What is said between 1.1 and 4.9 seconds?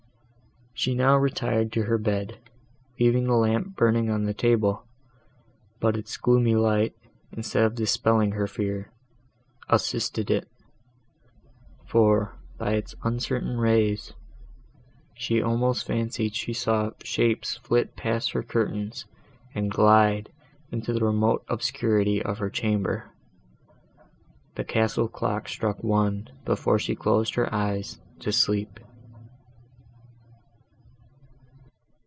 retired to her bed, leaving the lamp burning on the table;